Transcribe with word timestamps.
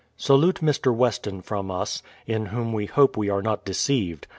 Salute 0.17 0.61
Mr. 0.63 0.91
Weston 0.91 1.43
from 1.43 1.69
us, 1.69 2.01
in 2.25 2.47
whom 2.47 2.73
we 2.73 2.87
hope 2.87 3.15
we 3.15 3.29
are 3.29 3.43
not 3.43 3.63
de 3.65 3.71
ceived. 3.73 4.23